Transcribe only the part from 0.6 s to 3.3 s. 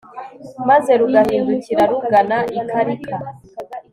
maze rugahindukira rugana i karika